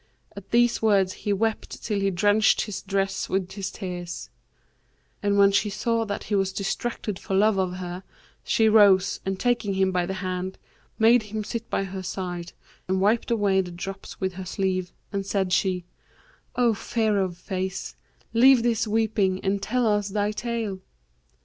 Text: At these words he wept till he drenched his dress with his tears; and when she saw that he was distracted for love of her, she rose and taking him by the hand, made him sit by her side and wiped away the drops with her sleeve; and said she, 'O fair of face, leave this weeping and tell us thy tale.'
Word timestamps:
At 0.35 0.49
these 0.49 0.81
words 0.81 1.13
he 1.13 1.31
wept 1.31 1.83
till 1.83 1.99
he 1.99 2.09
drenched 2.09 2.61
his 2.61 2.81
dress 2.81 3.29
with 3.29 3.51
his 3.51 3.69
tears; 3.69 4.31
and 5.21 5.37
when 5.37 5.51
she 5.51 5.69
saw 5.69 6.05
that 6.05 6.23
he 6.23 6.33
was 6.33 6.51
distracted 6.51 7.19
for 7.19 7.35
love 7.35 7.59
of 7.59 7.73
her, 7.73 8.01
she 8.43 8.67
rose 8.67 9.19
and 9.27 9.39
taking 9.39 9.75
him 9.75 9.91
by 9.91 10.07
the 10.07 10.15
hand, 10.15 10.57
made 10.97 11.21
him 11.21 11.43
sit 11.43 11.69
by 11.69 11.83
her 11.83 12.01
side 12.01 12.51
and 12.87 12.99
wiped 12.99 13.29
away 13.29 13.61
the 13.61 13.69
drops 13.69 14.19
with 14.19 14.33
her 14.33 14.45
sleeve; 14.45 14.91
and 15.13 15.23
said 15.23 15.53
she, 15.53 15.85
'O 16.55 16.73
fair 16.73 17.19
of 17.19 17.37
face, 17.37 17.95
leave 18.33 18.63
this 18.63 18.87
weeping 18.87 19.39
and 19.41 19.61
tell 19.61 19.85
us 19.85 20.09
thy 20.09 20.31
tale.' 20.31 20.79